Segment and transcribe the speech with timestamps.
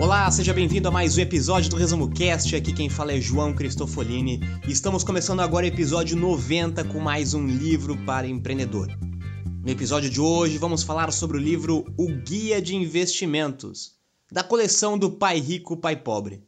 [0.00, 2.56] Olá, seja bem-vindo a mais um episódio do Resumo Cast.
[2.56, 4.40] Aqui quem fala é João Cristofolini.
[4.66, 8.88] Estamos começando agora o episódio 90 com mais um livro para empreendedor.
[9.62, 13.94] No episódio de hoje vamos falar sobre o livro O Guia de Investimentos,
[14.32, 16.42] da coleção do Pai Rico, Pai Pobre.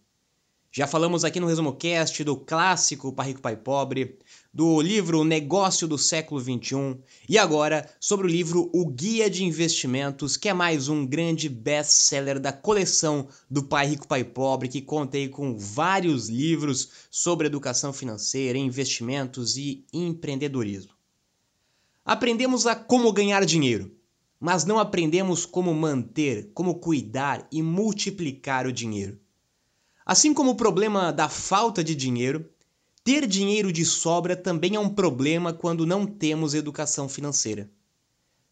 [0.73, 4.19] Já falamos aqui no Resumo Cast do clássico Pai Rico, Pai Pobre,
[4.52, 9.45] do livro O Negócio do Século XXI e agora sobre o livro O Guia de
[9.45, 14.83] Investimentos, que é mais um grande best-seller da coleção do Pai Rico, Pai Pobre, que
[14.83, 20.92] contei com vários livros sobre educação financeira, investimentos e empreendedorismo.
[22.05, 23.91] Aprendemos a como ganhar dinheiro,
[24.39, 29.19] mas não aprendemos como manter, como cuidar e multiplicar o dinheiro.
[30.05, 32.52] Assim como o problema da falta de dinheiro,
[33.05, 37.69] ter dinheiro de sobra também é um problema quando não temos educação financeira.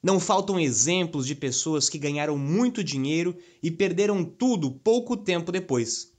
[0.02, 6.12] Não faltam exemplos de pessoas que ganharam muito dinheiro e perderam tudo pouco tempo depois.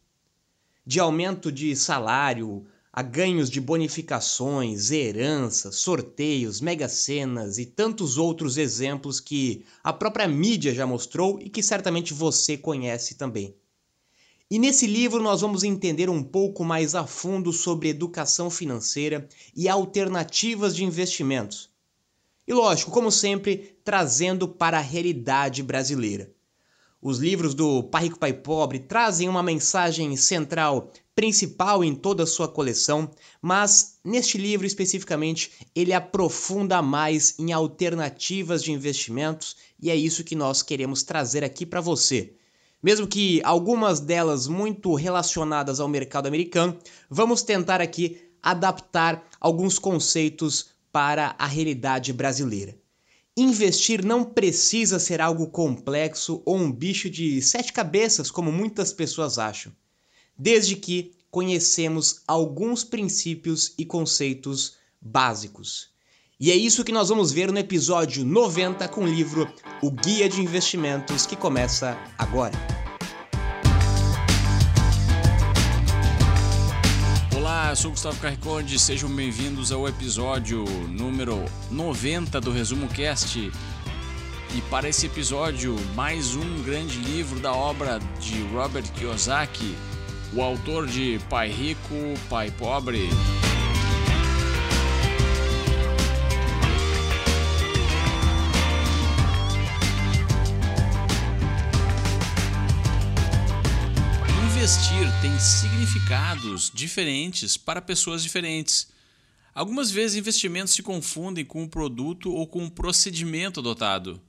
[0.85, 9.19] De aumento de salário, a ganhos de bonificações, heranças, sorteios, mega-cenas e tantos outros exemplos
[9.19, 13.55] que a própria mídia já mostrou e que certamente você conhece também.
[14.51, 19.69] E nesse livro nós vamos entender um pouco mais a fundo sobre educação financeira e
[19.69, 21.69] alternativas de investimentos.
[22.45, 26.29] E lógico, como sempre, trazendo para a realidade brasileira.
[27.01, 32.27] Os livros do Pai Rico Pai Pobre trazem uma mensagem central principal em toda a
[32.27, 33.09] sua coleção,
[33.41, 40.35] mas neste livro especificamente ele aprofunda mais em alternativas de investimentos e é isso que
[40.35, 42.33] nós queremos trazer aqui para você.
[42.81, 46.77] Mesmo que algumas delas muito relacionadas ao mercado americano,
[47.09, 52.77] vamos tentar aqui adaptar alguns conceitos para a realidade brasileira.
[53.37, 59.37] Investir não precisa ser algo complexo ou um bicho de sete cabeças, como muitas pessoas
[59.37, 59.71] acham
[60.41, 65.90] desde que conhecemos alguns princípios e conceitos básicos.
[66.43, 69.47] E é isso que nós vamos ver no episódio 90 com o livro
[69.79, 72.55] O Guia de Investimentos, que começa agora.
[77.37, 83.37] Olá, eu sou Gustavo Carriconde, sejam bem-vindos ao episódio número 90 do Resumo Cast.
[83.37, 89.75] E para esse episódio, mais um grande livro da obra de Robert Kiyosaki,
[90.33, 91.93] o autor de Pai Rico,
[92.27, 93.07] Pai Pobre.
[104.71, 108.87] Investir tem significados diferentes para pessoas diferentes.
[109.53, 114.21] Algumas vezes investimentos se confundem com o produto ou com o procedimento adotado.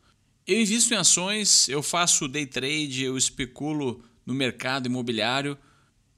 [0.45, 5.57] Eu invisto em ações, eu faço day trade, eu especulo no mercado imobiliário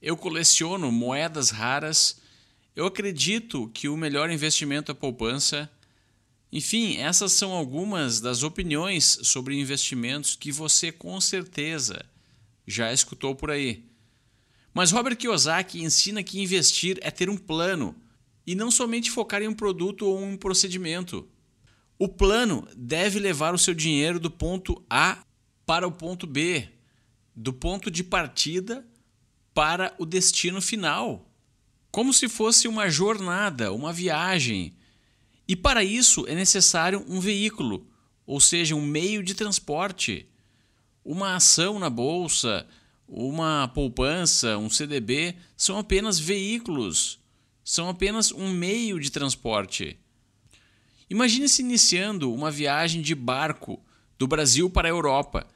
[0.01, 2.19] eu coleciono moedas raras.
[2.75, 5.71] Eu acredito que o melhor investimento é poupança.
[6.51, 12.07] Enfim, essas são algumas das opiniões sobre investimentos que você com certeza
[12.67, 13.94] já escutou por aí.
[14.75, 17.95] Mas Robert Kiyosaki ensina que investir é ter um plano
[18.45, 21.29] e não somente focar em um produto ou um procedimento.
[21.97, 25.23] O plano deve levar o seu dinheiro do ponto A
[25.65, 26.69] para o ponto B,
[27.35, 28.85] do ponto de partida
[29.55, 31.31] para o destino final,
[31.93, 34.75] como se fosse uma jornada, uma viagem.
[35.47, 37.87] E para isso é necessário um veículo,
[38.27, 40.29] ou seja, um meio de transporte.
[41.05, 42.67] Uma ação na bolsa,
[43.09, 47.21] uma poupança, um CDB são apenas veículos,
[47.63, 49.99] são apenas um meio de transporte.
[51.09, 53.83] Imagine-se iniciando uma viagem de barco
[54.19, 55.47] do Brasil para a Europa.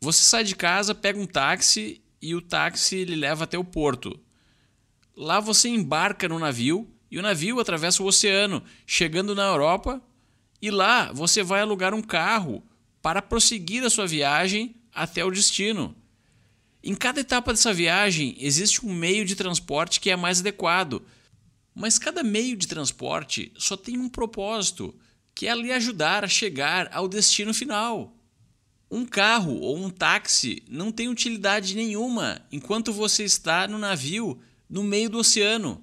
[0.00, 4.18] Você sai de casa, pega um táxi e o táxi lhe leva até o porto.
[5.16, 10.00] Lá você embarca no navio e o navio atravessa o oceano, chegando na Europa,
[10.60, 12.62] e lá você vai alugar um carro
[13.00, 15.96] para prosseguir a sua viagem até o destino.
[16.82, 21.02] Em cada etapa dessa viagem existe um meio de transporte que é mais adequado,
[21.74, 24.94] mas cada meio de transporte só tem um propósito,
[25.34, 28.16] que é lhe ajudar a chegar ao destino final.
[28.90, 34.82] Um carro ou um táxi não tem utilidade nenhuma enquanto você está no navio no
[34.82, 35.82] meio do oceano.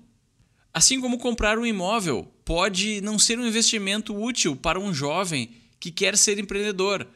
[0.74, 5.92] Assim como comprar um imóvel pode não ser um investimento útil para um jovem que
[5.92, 7.08] quer ser empreendedor.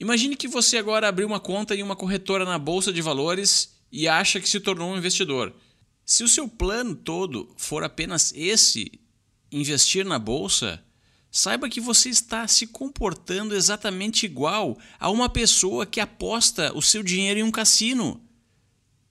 [0.00, 4.06] Imagine que você agora abriu uma conta em uma corretora na bolsa de valores e
[4.06, 5.52] acha que se tornou um investidor.
[6.04, 8.92] Se o seu plano todo for apenas esse,
[9.50, 10.82] investir na bolsa,
[11.30, 17.02] saiba que você está se comportando exatamente igual a uma pessoa que aposta o seu
[17.02, 18.22] dinheiro em um cassino.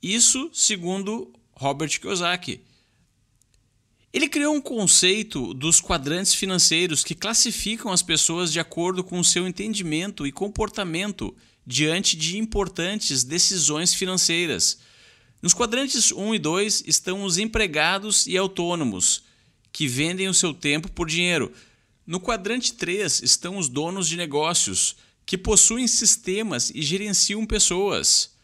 [0.02, 2.62] Isso segundo Robert Kiyosaki.
[4.18, 9.24] Ele criou um conceito dos quadrantes financeiros que classificam as pessoas de acordo com o
[9.24, 14.80] seu entendimento e comportamento diante de importantes decisões financeiras.
[15.40, 19.22] Nos quadrantes 1 e 2 estão os empregados e autônomos,
[19.72, 21.54] que vendem o seu tempo por dinheiro.
[22.04, 24.96] No quadrante 3 estão os donos de negócios,
[25.28, 28.36] que possuem sistemas e gerenciam pessoas.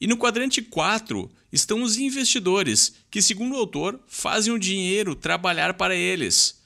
[0.00, 5.74] E no quadrante 4 estão os investidores, que, segundo o autor, fazem o dinheiro trabalhar
[5.74, 6.60] para eles.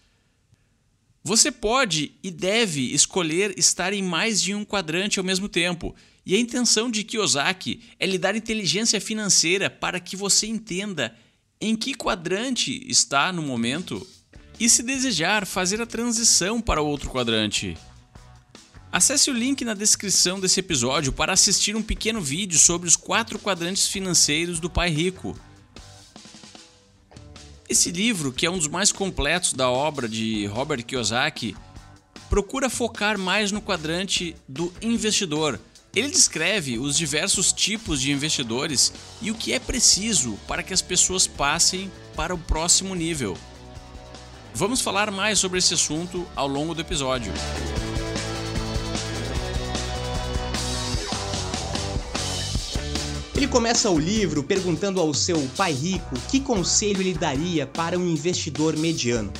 [1.23, 5.95] Você pode e deve escolher estar em mais de um quadrante ao mesmo tempo,
[6.25, 11.15] e a intenção de Kiyosaki é lhe dar inteligência financeira para que você entenda
[11.61, 14.07] em que quadrante está no momento
[14.59, 17.77] e, se desejar, fazer a transição para outro quadrante.
[18.93, 23.39] Acesse o link na descrição desse episódio para assistir um pequeno vídeo sobre os quatro
[23.39, 25.39] quadrantes financeiros do Pai Rico.
[27.69, 31.57] Esse livro, que é um dos mais completos da obra de Robert Kiyosaki,
[32.29, 35.61] procura focar mais no quadrante do investidor.
[35.95, 40.83] Ele descreve os diversos tipos de investidores e o que é preciso para que as
[40.83, 43.39] pessoas passem para o próximo nível.
[44.53, 47.33] Vamos falar mais sobre esse assunto ao longo do episódio.
[53.41, 58.07] Ele começa o livro perguntando ao seu pai rico que conselho ele daria para um
[58.07, 59.33] investidor mediano.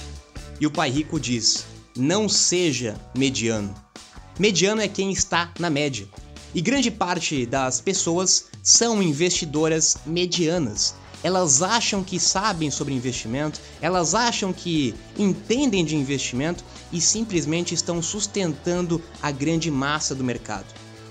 [0.59, 3.75] E o pai rico diz: não seja mediano.
[4.39, 6.09] Mediano é quem está na média.
[6.55, 10.95] E grande parte das pessoas são investidoras medianas.
[11.23, 18.01] Elas acham que sabem sobre investimento, elas acham que entendem de investimento e simplesmente estão
[18.01, 20.65] sustentando a grande massa do mercado.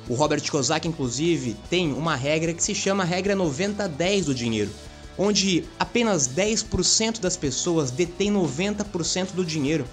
[0.10, 4.72] O Robert Kiyosaki, inclusive, tem uma regra que se chama regra 90-10 do dinheiro,
[5.16, 9.86] onde apenas 10% das pessoas detêm 90% do dinheiro.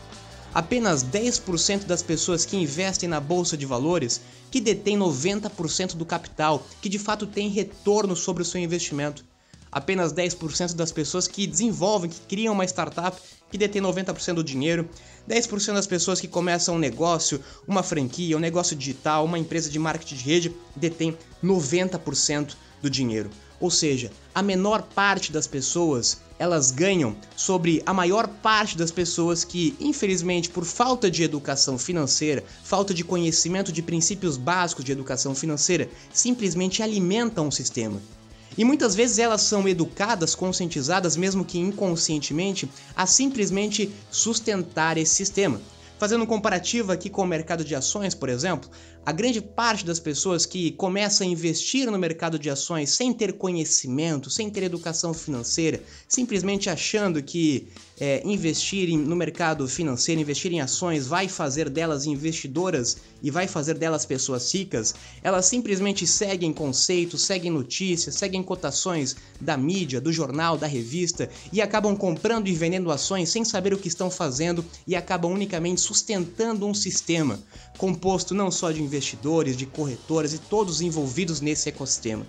[0.55, 6.67] Apenas 10% das pessoas que investem na bolsa de valores que detêm 90% do capital,
[6.81, 9.23] que de fato tem retorno sobre o seu investimento.
[9.77, 13.15] Apenas 10% das pessoas que desenvolvem, que criam uma startup
[13.51, 14.89] que detém 90% do dinheiro,
[15.29, 19.79] 10% das pessoas que começam um negócio, uma franquia, um negócio digital, uma empresa de
[19.79, 21.15] marketing de rede detém
[21.45, 23.29] 90% do dinheiro.
[23.61, 29.45] Ou seja, a menor parte das pessoas elas ganham sobre a maior parte das pessoas
[29.45, 35.35] que, infelizmente, por falta de educação financeira, falta de conhecimento de princípios básicos de educação
[35.35, 38.01] financeira, simplesmente alimentam o sistema.
[38.57, 45.61] E muitas vezes elas são educadas, conscientizadas, mesmo que inconscientemente, a simplesmente sustentar esse sistema.
[45.99, 48.71] Fazendo um comparativo aqui com o mercado de ações, por exemplo,
[49.05, 53.33] a grande parte das pessoas que começa a investir no mercado de ações sem ter
[53.35, 60.61] conhecimento, sem ter educação financeira, simplesmente achando que é, investir no mercado financeiro, investir em
[60.61, 67.23] ações, vai fazer delas investidoras e vai fazer delas pessoas ricas, elas simplesmente seguem conceitos,
[67.23, 72.91] seguem notícias, seguem cotações da mídia, do jornal, da revista e acabam comprando e vendendo
[72.91, 77.41] ações sem saber o que estão fazendo e acabam unicamente sustentando um sistema
[77.77, 82.27] composto não só de investidores, de corretoras e todos envolvidos nesse ecossistema.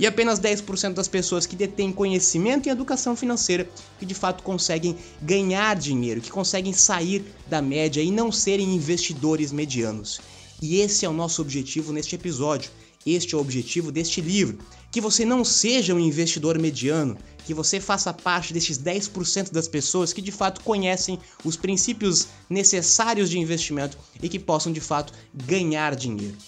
[0.00, 4.96] E apenas 10% das pessoas que detêm conhecimento em educação financeira que de fato conseguem
[5.20, 10.18] ganhar dinheiro, que conseguem sair da média e não serem investidores medianos.
[10.62, 12.70] E esse é o nosso objetivo neste episódio.
[13.04, 14.58] Este é o objetivo deste livro:
[14.90, 20.14] que você não seja um investidor mediano, que você faça parte desses 10% das pessoas
[20.14, 25.94] que de fato conhecem os princípios necessários de investimento e que possam de fato ganhar
[25.94, 26.38] dinheiro.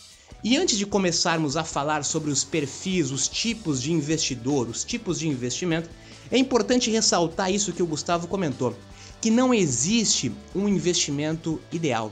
[0.45, 5.21] E antes de começarmos a falar sobre os perfis, os tipos de investidor, os tipos
[5.21, 5.89] de investimento,
[6.33, 8.77] é importante ressaltar isso que o Gustavo comentou,
[9.21, 12.11] que não existe um investimento ideal.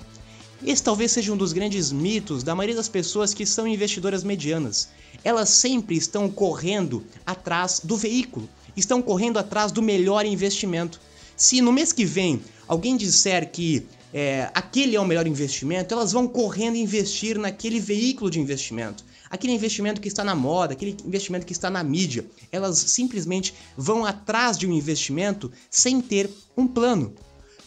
[0.64, 4.90] Esse talvez seja um dos grandes mitos da maioria das pessoas que são investidoras medianas.
[5.24, 11.00] Elas sempre estão correndo atrás do veículo, estão correndo atrás do melhor investimento.
[11.36, 16.12] Se no mês que vem alguém disser que é, aquele é o melhor investimento, elas
[16.12, 19.04] vão correndo investir naquele veículo de investimento.
[19.28, 22.26] Aquele investimento que está na moda, aquele investimento que está na mídia.
[22.50, 27.14] Elas simplesmente vão atrás de um investimento sem ter um plano.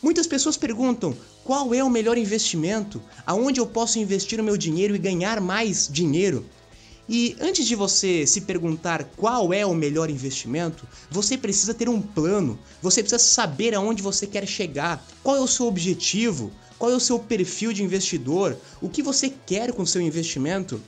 [0.02, 4.94] Muitas pessoas perguntam qual é o melhor investimento, aonde eu posso investir o meu dinheiro
[4.94, 6.46] e ganhar mais dinheiro.
[7.08, 12.02] E antes de você se perguntar qual é o melhor investimento, você precisa ter um
[12.02, 16.96] plano, você precisa saber aonde você quer chegar, qual é o seu objetivo, qual é
[16.96, 20.82] o seu perfil de investidor, o que você quer com seu investimento.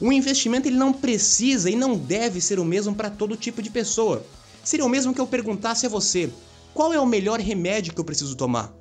[0.00, 3.70] O investimento ele não precisa e não deve ser o mesmo para todo tipo de
[3.70, 4.24] pessoa.
[4.62, 6.30] Seria o mesmo que eu perguntasse a você:
[6.74, 8.74] qual é o melhor remédio que eu preciso tomar?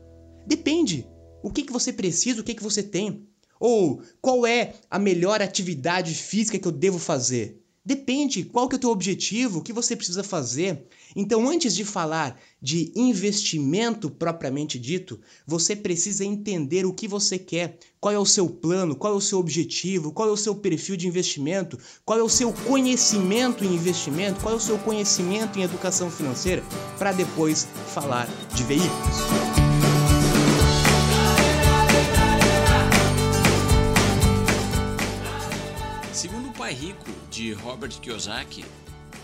[0.45, 1.07] Depende.
[1.43, 3.27] O que, que você precisa, o que, que você tem.
[3.65, 7.63] Ou qual é a melhor atividade física que eu devo fazer?
[7.85, 10.85] Depende qual que é o teu objetivo, o que você precisa fazer.
[11.15, 15.17] Então, antes de falar de investimento propriamente dito,
[15.47, 19.21] você precisa entender o que você quer, qual é o seu plano, qual é o
[19.21, 23.73] seu objetivo, qual é o seu perfil de investimento, qual é o seu conhecimento em
[23.73, 26.61] investimento, qual é o seu conhecimento em educação financeira,
[26.99, 29.72] para depois falar de veículos.
[36.63, 38.63] Pai Rico, de Robert Kiyosaki,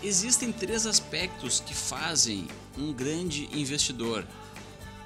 [0.02, 4.26] existem três aspectos que fazem um grande investidor.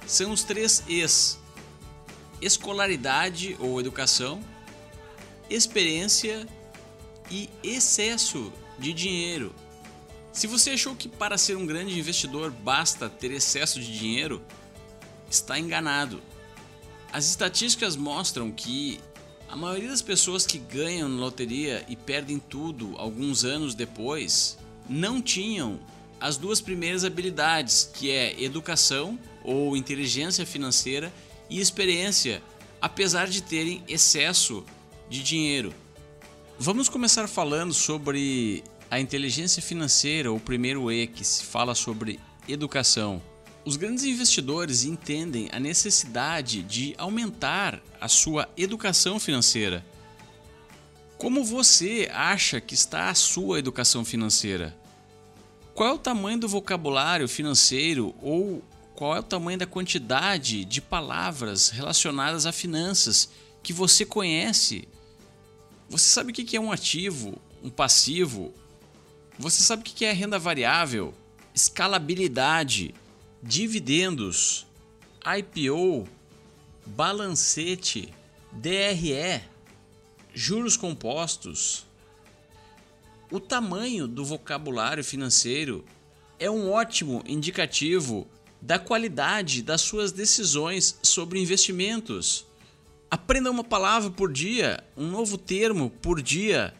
[0.04, 1.38] São os três E's:
[2.42, 4.42] escolaridade ou educação,
[5.48, 6.44] experiência
[7.30, 9.54] e excesso de dinheiro.
[10.32, 14.42] Se você achou que para ser um grande investidor basta ter excesso de dinheiro,
[15.30, 16.20] está enganado.
[17.12, 18.98] As estatísticas mostram que
[19.54, 24.58] a maioria das pessoas que ganham na loteria e perdem tudo alguns anos depois
[24.88, 25.78] não tinham
[26.20, 31.12] as duas primeiras habilidades, que é educação ou inteligência financeira
[31.48, 32.42] e experiência,
[32.82, 34.64] apesar de terem excesso
[35.08, 35.72] de dinheiro.
[36.58, 42.18] Vamos começar falando sobre a inteligência financeira, o primeiro E que se fala sobre
[42.48, 43.22] educação.
[43.64, 49.84] Os grandes investidores entendem a necessidade de aumentar a sua educação financeira.
[51.16, 54.76] Como você acha que está a sua educação financeira?
[55.74, 58.62] Qual é o tamanho do vocabulário financeiro ou
[58.94, 63.30] qual é o tamanho da quantidade de palavras relacionadas a finanças
[63.62, 64.86] que você conhece?
[65.88, 68.52] Você sabe o que é um ativo, um passivo?
[69.38, 71.14] Você sabe o que é renda variável,
[71.54, 72.94] escalabilidade,
[73.46, 74.66] dividendos,
[75.22, 76.08] IPO,
[76.86, 78.08] balancete,
[78.50, 79.42] DRE,
[80.32, 81.86] juros compostos.
[83.30, 85.84] O tamanho do vocabulário financeiro
[86.38, 88.26] é um ótimo indicativo
[88.62, 92.46] da qualidade das suas decisões sobre investimentos.
[93.10, 96.74] Aprenda uma palavra por dia, um novo termo por dia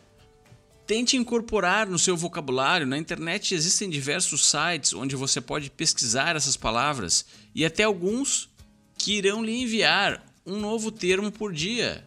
[0.86, 2.86] Tente incorporar no seu vocabulário.
[2.86, 7.24] Na internet existem diversos sites onde você pode pesquisar essas palavras
[7.54, 8.50] e até alguns
[8.98, 12.04] que irão lhe enviar um novo termo por dia.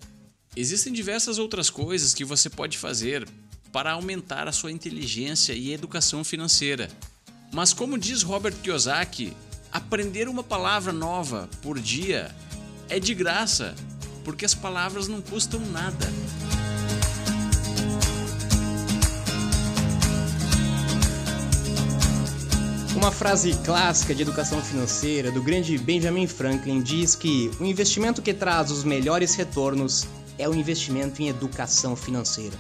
[0.56, 3.28] Existem diversas outras coisas que você pode fazer
[3.72, 6.88] para aumentar a sua inteligência e educação financeira.
[7.52, 9.34] Mas, como diz Robert Kiyosaki,
[9.72, 12.34] aprender uma palavra nova por dia
[12.90, 13.76] é de graça,
[14.24, 16.08] porque as palavras não custam nada.
[23.08, 28.34] Uma frase clássica de educação financeira do grande Benjamin Franklin diz que o investimento que
[28.34, 30.06] traz os melhores retornos
[30.38, 32.58] é o investimento em educação financeira.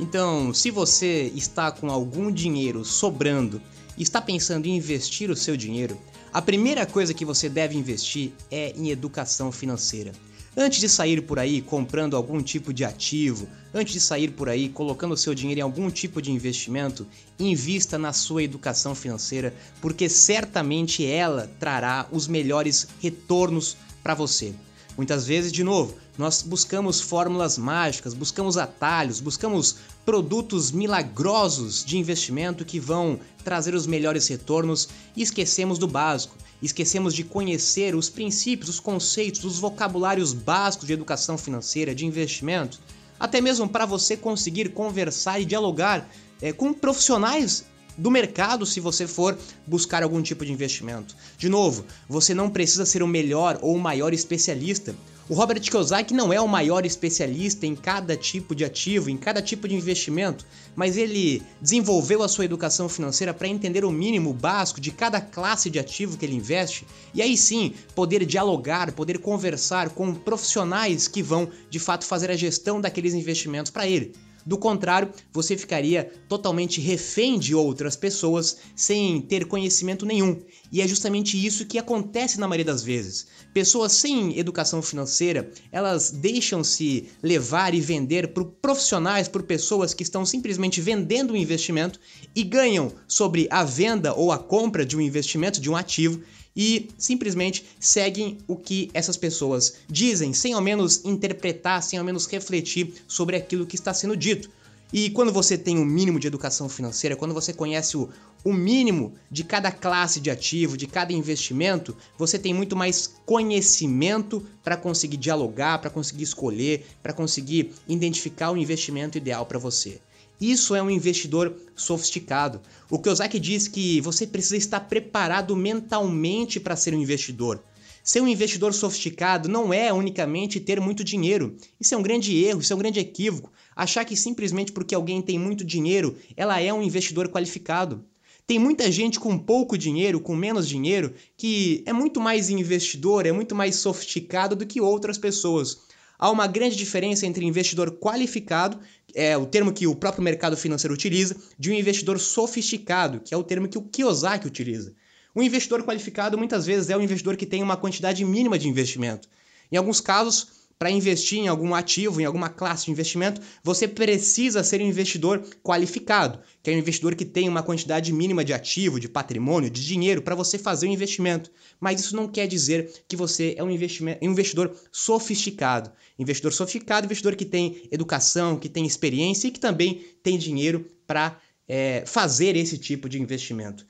[0.00, 3.62] Então, se você está com algum dinheiro sobrando
[3.96, 5.96] e está pensando em investir o seu dinheiro,
[6.32, 10.10] a primeira coisa que você deve investir é em educação financeira.
[10.56, 14.68] Antes de sair por aí comprando algum tipo de ativo, antes de sair por aí
[14.68, 17.04] colocando seu dinheiro em algum tipo de investimento,
[17.40, 24.54] invista na sua educação financeira, porque certamente ela trará os melhores retornos para você.
[24.96, 32.64] Muitas vezes, de novo, nós buscamos fórmulas mágicas, buscamos atalhos, buscamos produtos milagrosos de investimento
[32.64, 36.36] que vão trazer os melhores retornos e esquecemos do básico.
[36.62, 42.78] Esquecemos de conhecer os princípios, os conceitos, os vocabulários básicos de educação financeira, de investimento,
[43.18, 46.08] até mesmo para você conseguir conversar e dialogar
[46.40, 47.64] é, com profissionais
[47.96, 51.16] do mercado se você for buscar algum tipo de investimento.
[51.38, 54.94] De novo, você não precisa ser o melhor ou o maior especialista.
[55.26, 59.40] O Robert Kiyosaki não é o maior especialista em cada tipo de ativo, em cada
[59.40, 60.44] tipo de investimento,
[60.76, 65.70] mas ele desenvolveu a sua educação financeira para entender o mínimo básico de cada classe
[65.70, 71.22] de ativo que ele investe e aí sim poder dialogar, poder conversar com profissionais que
[71.22, 74.12] vão de fato fazer a gestão daqueles investimentos para ele.
[74.46, 80.42] Do contrário, você ficaria totalmente refém de outras pessoas sem ter conhecimento nenhum.
[80.70, 83.26] E é justamente isso que acontece na maioria das vezes.
[83.54, 90.26] Pessoas sem educação financeira, elas deixam-se levar e vender por profissionais, por pessoas que estão
[90.26, 91.98] simplesmente vendendo um investimento
[92.34, 96.20] e ganham sobre a venda ou a compra de um investimento, de um ativo,
[96.56, 102.26] e simplesmente seguem o que essas pessoas dizem, sem ao menos interpretar, sem ao menos
[102.26, 104.50] refletir sobre aquilo que está sendo dito.
[104.92, 108.08] E quando você tem um mínimo de educação financeira, quando você conhece o,
[108.44, 114.46] o mínimo de cada classe de ativo, de cada investimento, você tem muito mais conhecimento
[114.62, 120.00] para conseguir dialogar, para conseguir escolher, para conseguir identificar o investimento ideal para você.
[120.40, 122.60] Isso é um investidor sofisticado.
[122.90, 127.62] O Kiyosaki diz que você precisa estar preparado mentalmente para ser um investidor.
[128.02, 131.56] Ser um investidor sofisticado não é unicamente ter muito dinheiro.
[131.80, 133.50] Isso é um grande erro, isso é um grande equívoco.
[133.74, 138.04] Achar que simplesmente porque alguém tem muito dinheiro, ela é um investidor qualificado.
[138.46, 143.32] Tem muita gente com pouco dinheiro, com menos dinheiro, que é muito mais investidor, é
[143.32, 145.78] muito mais sofisticado do que outras pessoas.
[146.24, 148.80] Há uma grande diferença entre investidor qualificado,
[149.14, 153.36] é o termo que o próprio mercado financeiro utiliza, de um investidor sofisticado, que é
[153.36, 154.94] o termo que o Kiyosaki utiliza.
[155.34, 159.28] O investidor qualificado muitas vezes é o investidor que tem uma quantidade mínima de investimento.
[159.70, 164.62] Em alguns casos, para investir em algum ativo, em alguma classe de investimento, você precisa
[164.62, 169.00] ser um investidor qualificado, que é um investidor que tem uma quantidade mínima de ativo,
[169.00, 171.50] de patrimônio, de dinheiro para você fazer o um investimento.
[171.80, 175.90] Mas isso não quer dizer que você é um, um investidor sofisticado.
[176.18, 181.38] Investidor sofisticado, investidor que tem educação, que tem experiência e que também tem dinheiro para
[181.68, 183.86] é, fazer esse tipo de investimento.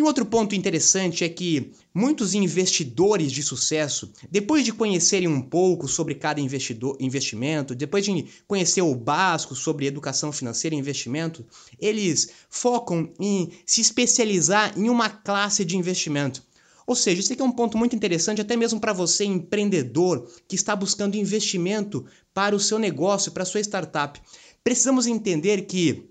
[0.00, 5.42] E um outro ponto interessante é que muitos investidores de sucesso, depois de conhecerem um
[5.42, 11.44] pouco sobre cada investidor, investimento, depois de conhecer o básico sobre educação financeira e investimento,
[11.78, 16.42] eles focam em se especializar em uma classe de investimento.
[16.86, 20.56] Ou seja, isso aqui é um ponto muito interessante, até mesmo para você, empreendedor, que
[20.56, 24.18] está buscando investimento para o seu negócio, para a sua startup.
[24.64, 26.08] Precisamos entender que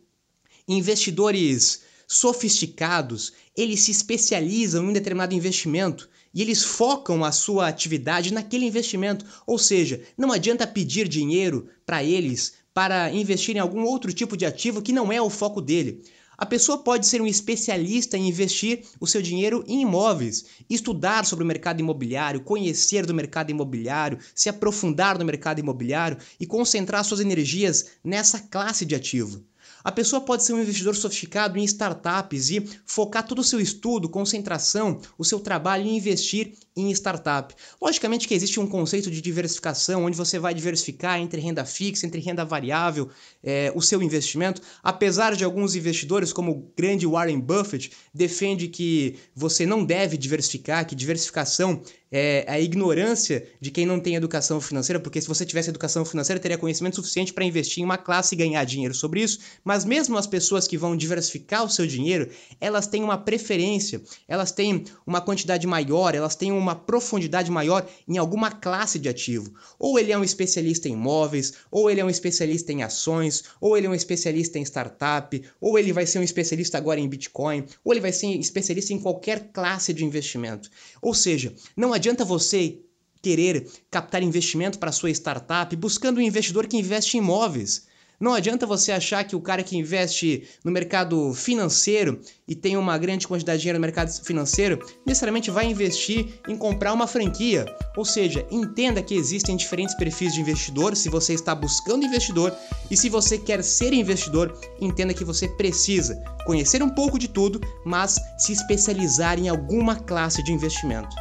[0.67, 8.34] investidores sofisticados, eles se especializam em um determinado investimento e eles focam a sua atividade
[8.34, 9.24] naquele investimento.
[9.45, 14.45] Ou seja, não adianta pedir dinheiro para eles para investir em algum outro tipo de
[14.45, 16.04] ativo que não é o foco dele.
[16.36, 21.43] A pessoa pode ser um especialista em investir o seu dinheiro em imóveis, estudar sobre
[21.43, 27.19] o mercado imobiliário, conhecer do mercado imobiliário, se aprofundar no mercado imobiliário e concentrar suas
[27.19, 29.43] energias nessa classe de ativo.
[29.84, 34.10] A pessoa pode ser um investidor sofisticado em startups e focar todo o seu estudo,
[34.10, 37.54] concentração, o seu trabalho em investir em startup.
[37.82, 42.22] Logicamente que existe um conceito de diversificação, onde você vai diversificar entre renda fixa, entre
[42.22, 43.10] renda variável,
[43.44, 44.62] é, o seu investimento.
[44.84, 50.86] Apesar de alguns investidores, como o grande Warren Buffett, defende que você não deve diversificar,
[50.86, 55.70] que diversificação é a ignorância de quem não tem educação financeira, porque se você tivesse
[55.70, 59.39] educação financeira, teria conhecimento suficiente para investir em uma classe e ganhar dinheiro sobre isso.
[59.69, 62.27] Mas mesmo as pessoas que vão diversificar o seu dinheiro,
[62.60, 68.17] elas têm uma preferência, elas têm uma quantidade maior, elas têm uma profundidade maior em
[68.17, 69.53] alguma classe de ativo.
[69.77, 73.77] Ou ele é um especialista em imóveis, ou ele é um especialista em ações, ou
[73.77, 77.63] ele é um especialista em startup, ou ele vai ser um especialista agora em Bitcoin,
[77.84, 80.67] ou ele vai ser especialista em qualquer classe de investimento.
[80.99, 82.79] Ou seja, não adianta você
[83.21, 87.88] querer captar investimento para sua startup buscando um investidor que investe em imóveis.
[88.19, 92.97] Não adianta você achar que o cara que investe no mercado financeiro e tem uma
[92.97, 97.65] grande quantidade de dinheiro no mercado financeiro necessariamente vai investir em comprar uma franquia.
[97.95, 102.53] Ou seja, entenda que existem diferentes perfis de investidor se você está buscando investidor
[102.91, 107.62] e se você quer ser investidor, entenda que você precisa conhecer um pouco de tudo,
[107.86, 111.15] mas se especializar em alguma classe de investimento.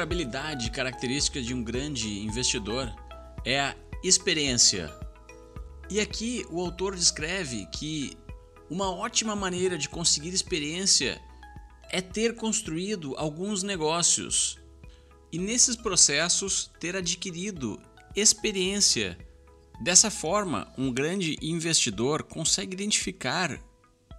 [0.00, 2.90] Outra habilidade característica de um grande investidor
[3.44, 4.90] é a experiência.
[5.90, 8.16] E aqui o autor descreve que
[8.70, 11.20] uma ótima maneira de conseguir experiência
[11.90, 14.58] é ter construído alguns negócios
[15.30, 17.78] e nesses processos ter adquirido
[18.16, 19.18] experiência
[19.82, 23.58] Dessa forma, um grande investidor consegue identificar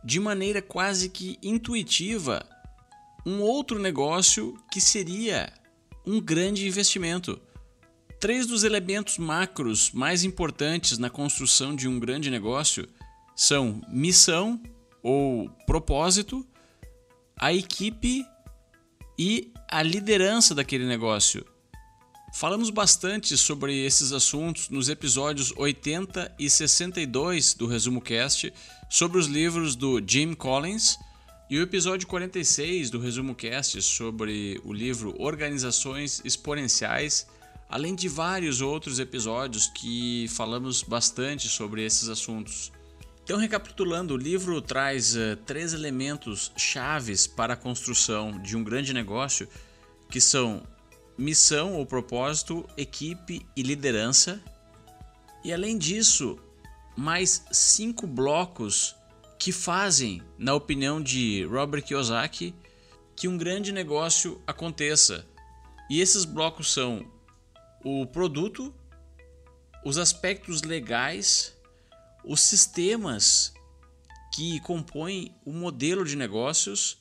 [0.04, 2.44] de maneira quase que intuitiva
[3.24, 5.54] um outro negócio que seria
[6.06, 7.40] um grande investimento.
[8.20, 12.88] Três dos elementos macros mais importantes na construção de um grande negócio
[13.36, 14.62] são missão
[15.02, 16.46] ou propósito,
[17.36, 18.26] a equipe
[19.18, 21.46] e a liderança daquele negócio.
[22.34, 28.54] Falamos bastante sobre esses assuntos nos episódios 80 e 62 do Resumo Cast
[28.90, 30.98] sobre os livros do Jim Collins
[31.52, 37.28] e o episódio 46 do Resumo Cast sobre o livro Organizações Exponenciais,
[37.68, 42.72] além de vários outros episódios que falamos bastante sobre esses assuntos.
[43.22, 48.94] Então, recapitulando, o livro traz uh, três elementos chaves para a construção de um grande
[48.94, 49.46] negócio,
[50.10, 50.66] que são
[51.18, 54.42] missão ou propósito, equipe e liderança.
[55.44, 56.40] E além disso,
[56.96, 58.96] mais cinco blocos
[59.42, 62.54] que fazem, na opinião de Robert Kiyosaki,
[63.16, 65.28] que um grande negócio aconteça.
[65.90, 67.12] E esses blocos são
[67.84, 68.72] o produto,
[69.84, 71.58] os aspectos legais,
[72.24, 73.52] os sistemas
[74.32, 77.00] que compõem o modelo de negócios,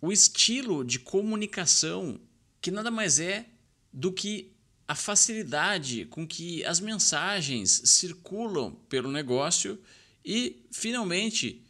[0.00, 2.20] o estilo de comunicação
[2.60, 3.46] que nada mais é
[3.92, 4.54] do que
[4.86, 9.76] a facilidade com que as mensagens circulam pelo negócio
[10.24, 11.63] e, finalmente,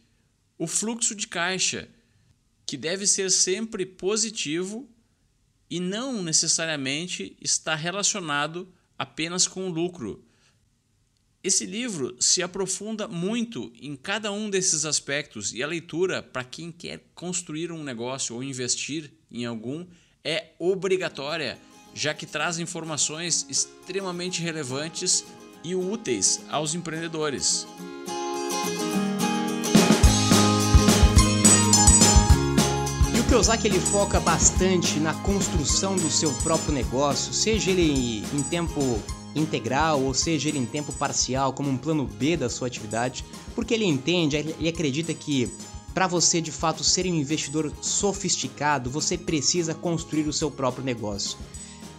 [0.57, 1.89] o fluxo de caixa,
[2.65, 4.89] que deve ser sempre positivo
[5.69, 10.23] e não necessariamente está relacionado apenas com o lucro.
[11.43, 16.71] Esse livro se aprofunda muito em cada um desses aspectos e a leitura, para quem
[16.71, 19.85] quer construir um negócio ou investir em algum,
[20.23, 21.59] é obrigatória,
[21.93, 25.23] já que traz informações extremamente relevantes
[25.63, 27.67] e úteis aos empreendedores.
[33.35, 38.79] Kiyosaki ele foca bastante na construção do seu próprio negócio, seja ele em tempo
[39.35, 43.73] integral ou seja ele em tempo parcial, como um plano B da sua atividade, porque
[43.73, 45.51] ele entende, ele acredita que
[45.93, 51.37] para você de fato ser um investidor sofisticado, você precisa construir o seu próprio negócio.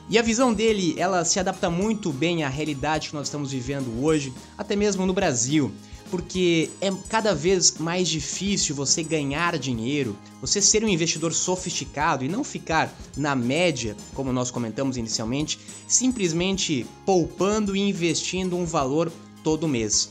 [0.09, 4.03] E a visão dele, ela se adapta muito bem à realidade que nós estamos vivendo
[4.03, 5.71] hoje, até mesmo no Brasil,
[6.11, 12.29] porque é cada vez mais difícil você ganhar dinheiro, você ser um investidor sofisticado e
[12.29, 19.69] não ficar na média, como nós comentamos inicialmente, simplesmente poupando e investindo um valor todo
[19.69, 20.11] mês.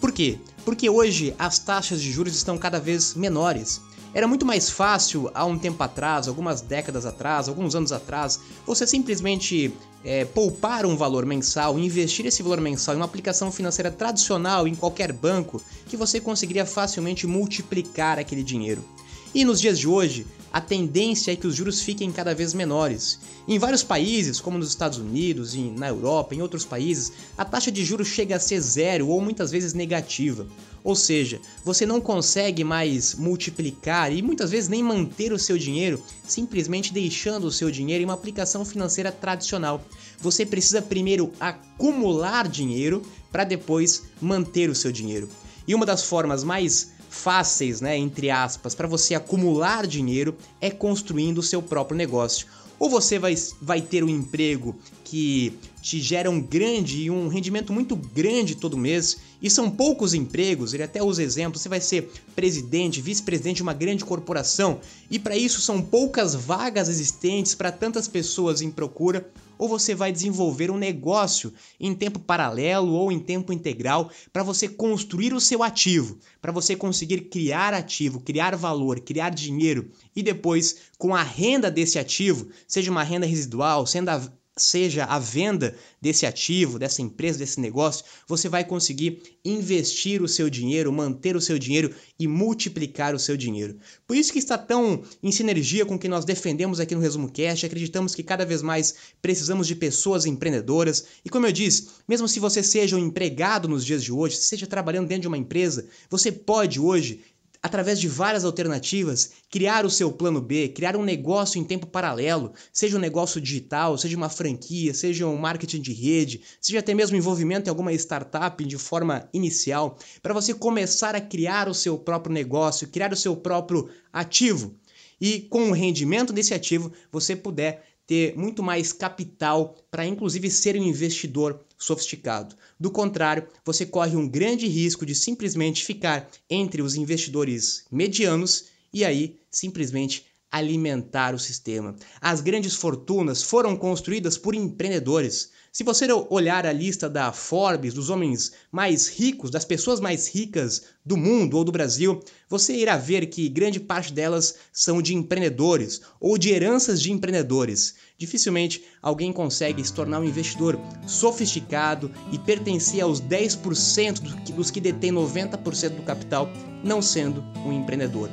[0.00, 0.38] Por quê?
[0.64, 3.80] Porque hoje as taxas de juros estão cada vez menores.
[4.12, 8.84] Era muito mais fácil há um tempo atrás, algumas décadas atrás, alguns anos atrás, você
[8.84, 9.72] simplesmente
[10.04, 14.74] é, poupar um valor mensal, investir esse valor mensal em uma aplicação financeira tradicional em
[14.74, 18.84] qualquer banco, que você conseguiria facilmente multiplicar aquele dinheiro.
[19.32, 23.20] E nos dias de hoje, a tendência é que os juros fiquem cada vez menores.
[23.46, 27.84] Em vários países, como nos Estados Unidos, na Europa, em outros países, a taxa de
[27.84, 30.46] juros chega a ser zero ou muitas vezes negativa.
[30.82, 36.02] Ou seja, você não consegue mais multiplicar e muitas vezes nem manter o seu dinheiro
[36.26, 39.84] simplesmente deixando o seu dinheiro em uma aplicação financeira tradicional.
[40.20, 45.28] Você precisa primeiro acumular dinheiro para depois manter o seu dinheiro.
[45.66, 51.38] E uma das formas mais fáceis, né, entre aspas, para você acumular dinheiro é construindo
[51.38, 52.46] o seu próprio negócio.
[52.78, 57.74] Ou você vai, vai ter um emprego que te gera um grande e um rendimento
[57.74, 62.10] muito grande todo mês, e são poucos empregos, ele até usa exemplos, você vai ser
[62.34, 68.06] presidente, vice-presidente de uma grande corporação, e para isso são poucas vagas existentes para tantas
[68.08, 69.28] pessoas em procura,
[69.60, 74.66] ou você vai desenvolver um negócio em tempo paralelo ou em tempo integral para você
[74.66, 80.76] construir o seu ativo, para você conseguir criar ativo, criar valor, criar dinheiro e depois,
[80.96, 86.26] com a renda desse ativo, seja uma renda residual, sendo a, seja a venda desse
[86.26, 91.58] ativo, dessa empresa, desse negócio, você vai conseguir investir o seu dinheiro, manter o seu
[91.58, 93.78] dinheiro e multiplicar o seu dinheiro.
[94.06, 97.30] Por isso que está tão em sinergia com o que nós defendemos aqui no Resumo
[97.30, 101.04] Cast, acreditamos que cada vez mais precisamos de pessoas empreendedoras.
[101.24, 104.48] E como eu disse, mesmo se você seja um empregado nos dias de hoje, se
[104.48, 107.20] seja trabalhando dentro de uma empresa, você pode hoje
[107.62, 112.52] através de várias alternativas, criar o seu plano B, criar um negócio em tempo paralelo,
[112.72, 117.16] seja um negócio digital, seja uma franquia, seja um marketing de rede, seja até mesmo
[117.16, 122.32] envolvimento em alguma startup de forma inicial, para você começar a criar o seu próprio
[122.32, 124.74] negócio, criar o seu próprio ativo.
[125.20, 130.74] E com o rendimento desse ativo, você puder ter muito mais capital para, inclusive, ser
[130.74, 132.56] um investidor sofisticado.
[132.78, 139.04] Do contrário, você corre um grande risco de simplesmente ficar entre os investidores medianos e
[139.04, 141.94] aí simplesmente alimentar o sistema.
[142.20, 145.52] As grandes fortunas foram construídas por empreendedores.
[145.72, 150.82] Se você olhar a lista da Forbes, dos homens mais ricos, das pessoas mais ricas
[151.06, 156.00] do mundo ou do Brasil, você irá ver que grande parte delas são de empreendedores
[156.20, 157.94] ou de heranças de empreendedores.
[158.18, 165.12] Dificilmente alguém consegue se tornar um investidor sofisticado e pertencer aos 10% dos que detêm
[165.12, 166.50] 90% do capital,
[166.82, 168.28] não sendo um empreendedor.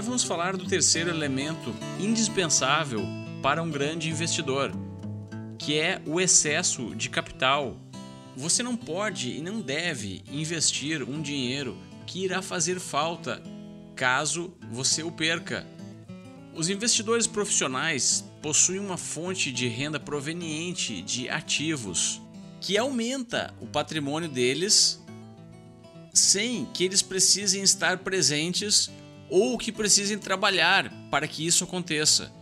[0.00, 3.02] Agora vamos falar do terceiro elemento indispensável
[3.42, 4.72] para um grande investidor,
[5.58, 7.76] que é o excesso de capital.
[8.34, 13.42] Você não pode e não deve investir um dinheiro que irá fazer falta
[13.94, 15.66] caso você o perca.
[16.54, 22.22] Os investidores profissionais possuem uma fonte de renda proveniente de ativos
[22.58, 24.98] que aumenta o patrimônio deles
[26.10, 28.90] sem que eles precisem estar presentes
[29.30, 32.32] ou que precisem trabalhar para que isso aconteça.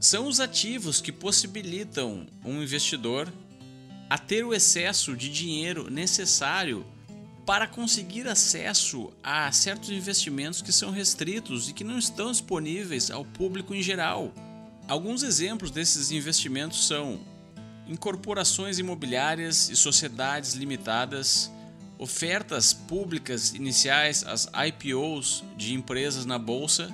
[0.00, 3.32] São os ativos que possibilitam um investidor
[4.08, 6.86] a ter o excesso de dinheiro necessário
[7.44, 13.24] para conseguir acesso a certos investimentos que são restritos e que não estão disponíveis ao
[13.24, 14.32] público em geral.
[14.88, 17.20] Alguns exemplos desses investimentos são
[17.86, 21.50] incorporações imobiliárias e sociedades limitadas,
[21.98, 26.90] ofertas públicas iniciais, as IPOs de empresas na bolsa.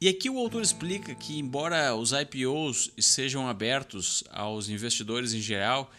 [0.00, 5.90] E aqui o autor explica que, embora os IPOs sejam abertos aos investidores em geral,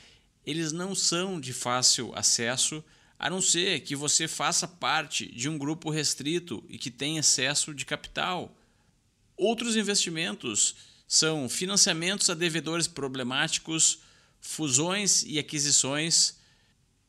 [0.46, 2.84] eles não são de fácil acesso,
[3.20, 7.74] a não ser que você faça parte de um grupo restrito e que tenha excesso
[7.74, 8.56] de capital.
[9.36, 10.76] Outros investimentos
[11.08, 14.00] são financiamentos a devedores problemáticos,
[14.40, 16.37] fusões e aquisições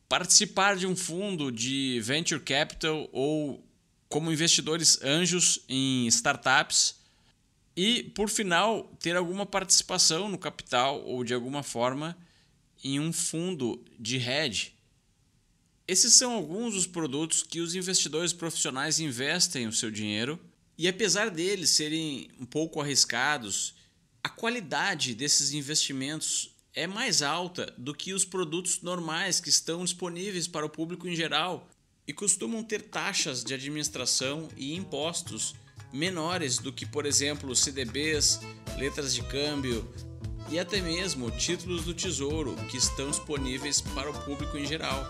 [0.09, 3.65] participar de um fundo de venture capital ou
[4.09, 6.97] como investidores anjos em startups
[7.77, 12.17] e, por final, ter alguma participação no capital ou de alguma forma
[12.83, 14.75] em um fundo de hedge.
[15.87, 20.41] Esses são alguns dos produtos que os investidores profissionais investem o seu dinheiro
[20.77, 23.75] e, apesar deles serem um pouco arriscados,
[24.23, 30.47] a qualidade desses investimentos é mais alta do que os produtos normais que estão disponíveis
[30.47, 31.69] para o público em geral
[32.07, 35.55] e costumam ter taxas de administração e impostos
[35.93, 38.41] menores do que, por exemplo, CDBs,
[38.79, 39.93] letras de câmbio
[40.51, 45.05] e até mesmo títulos do Tesouro que estão disponíveis para o público em geral.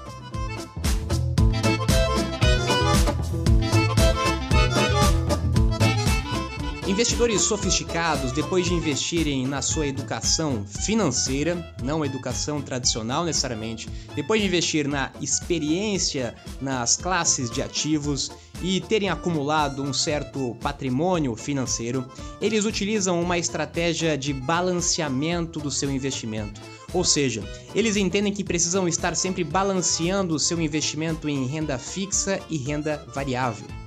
[6.88, 14.46] Investidores sofisticados, depois de investirem na sua educação financeira, não educação tradicional necessariamente, depois de
[14.46, 18.30] investir na experiência nas classes de ativos
[18.62, 25.90] e terem acumulado um certo patrimônio financeiro, eles utilizam uma estratégia de balanceamento do seu
[25.90, 26.58] investimento.
[26.94, 32.40] Ou seja, eles entendem que precisam estar sempre balanceando o seu investimento em renda fixa
[32.48, 33.77] e renda variável.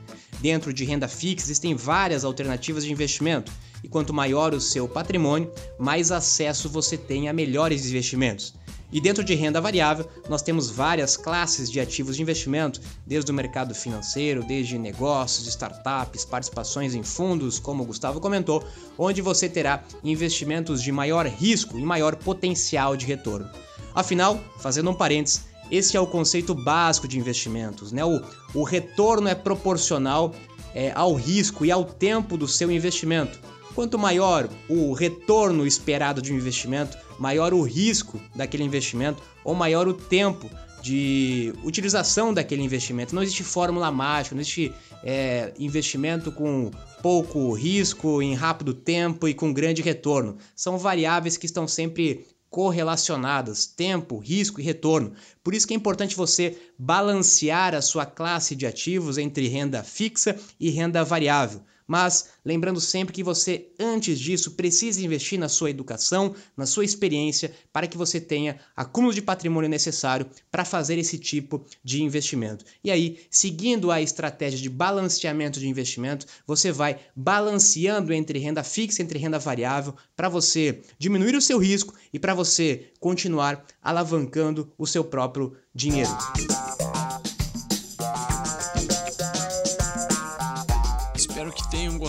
[0.41, 3.51] Dentro de renda fixa existem várias alternativas de investimento,
[3.83, 8.53] e quanto maior o seu patrimônio, mais acesso você tem a melhores investimentos.
[8.91, 13.33] E dentro de renda variável, nós temos várias classes de ativos de investimento, desde o
[13.33, 18.65] mercado financeiro, desde negócios, startups, participações em fundos, como o Gustavo comentou,
[18.97, 23.49] onde você terá investimentos de maior risco e maior potencial de retorno.
[23.95, 27.91] Afinal, fazendo um parênteses, esse é o conceito básico de investimentos.
[27.91, 28.03] Né?
[28.03, 28.21] O,
[28.53, 30.35] o retorno é proporcional
[30.75, 33.39] é, ao risco e ao tempo do seu investimento.
[33.73, 39.87] Quanto maior o retorno esperado de um investimento, maior o risco daquele investimento ou maior
[39.87, 40.49] o tempo
[40.81, 43.13] de utilização daquele investimento.
[43.13, 49.33] Não existe fórmula mágica, não existe é, investimento com pouco risco, em rápido tempo e
[49.33, 50.37] com grande retorno.
[50.55, 55.13] São variáveis que estão sempre correlacionadas, tempo, risco e retorno.
[55.41, 60.37] Por isso que é importante você balancear a sua classe de ativos entre renda fixa
[60.59, 61.61] e renda variável.
[61.91, 67.51] Mas lembrando sempre que você, antes disso, precisa investir na sua educação, na sua experiência,
[67.73, 72.63] para que você tenha acúmulo de patrimônio necessário para fazer esse tipo de investimento.
[72.81, 79.01] E aí, seguindo a estratégia de balanceamento de investimento, você vai balanceando entre renda fixa
[79.01, 84.71] e entre renda variável para você diminuir o seu risco e para você continuar alavancando
[84.77, 86.11] o seu próprio dinheiro.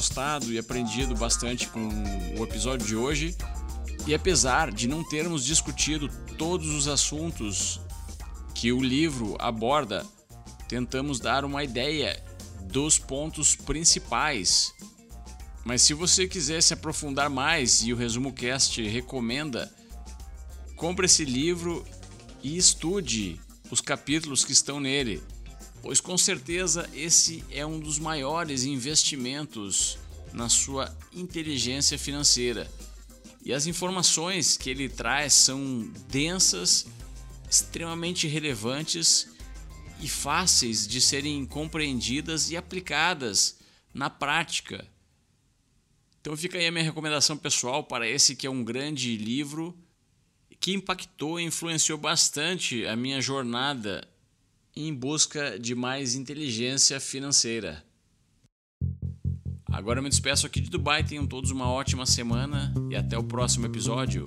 [0.03, 1.89] Gostado e aprendido bastante com
[2.37, 3.37] o episódio de hoje.
[4.05, 7.81] E apesar de não termos discutido todos os assuntos
[8.53, 10.05] que o livro aborda,
[10.67, 12.21] tentamos dar uma ideia
[12.63, 14.75] dos pontos principais.
[15.65, 19.73] Mas se você quiser se aprofundar mais e o Resumo Cast recomenda,
[20.75, 21.87] compre esse livro
[22.43, 25.23] e estude os capítulos que estão nele,
[25.83, 29.99] pois com certeza esse é um dos maiores investimentos
[30.33, 32.71] na sua inteligência financeira.
[33.45, 36.87] E as informações que ele traz são densas,
[37.51, 39.29] extremamente relevantes
[40.01, 43.59] e fáceis de serem compreendidas e aplicadas
[43.93, 44.87] na prática.
[46.21, 49.77] Então fica aí a minha recomendação pessoal para esse que é um grande livro
[50.61, 54.09] que impactou e influenciou bastante a minha jornada
[54.75, 57.85] em busca de mais inteligência financeira.
[59.71, 63.25] Agora eu me despeço aqui de Dubai, tenham todos uma ótima semana e até o
[63.25, 64.27] próximo episódio.